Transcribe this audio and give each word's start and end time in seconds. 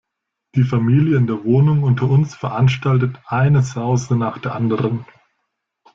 Die 0.55 0.63
Familie 0.63 1.15
in 1.17 1.27
der 1.27 1.43
Wohnung 1.43 1.83
unter 1.83 2.09
uns 2.09 2.33
veranstaltet 2.33 3.21
eine 3.27 3.61
Sause 3.61 4.15
nach 4.17 4.39
der 4.39 4.55
anderen. 4.55 5.05